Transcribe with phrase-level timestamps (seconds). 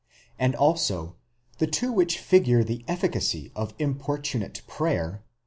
[0.39, 1.15] and also
[1.59, 5.39] the two which figure the efficacy of importunate prayer (xi.